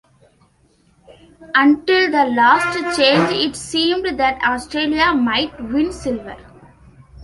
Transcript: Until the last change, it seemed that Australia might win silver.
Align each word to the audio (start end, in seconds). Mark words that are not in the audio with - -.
Until 1.53 2.09
the 2.09 2.25
last 2.31 2.73
change, 2.97 3.29
it 3.33 3.55
seemed 3.55 4.17
that 4.17 4.41
Australia 4.41 5.13
might 5.13 5.51
win 5.71 5.93
silver. 5.93 6.37